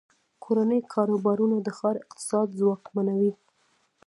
کورني 0.43 0.79
کاروبارونه 0.93 1.55
د 1.61 1.67
ښار 1.77 1.95
اقتصاد 2.03 2.47
ځواکمنوي. 2.59 3.31